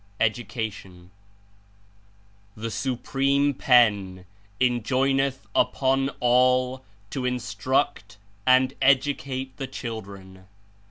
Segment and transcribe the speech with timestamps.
[0.19, 0.81] EDUCATIOX
[2.55, 4.25] "7 he Supreme Pen
[4.59, 8.17] enjoineth upon all to instruct
[8.47, 10.47] and educate the children.